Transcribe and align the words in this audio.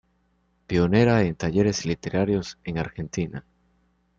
Pionera 0.65 1.21
en 1.25 1.35
talleres 1.35 1.85
literarios 1.85 2.57
en 2.63 2.79
Argentina. 2.79 3.45